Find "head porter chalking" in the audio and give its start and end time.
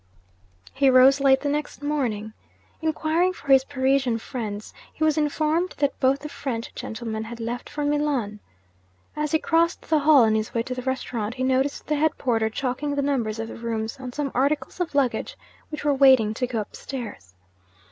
11.97-12.95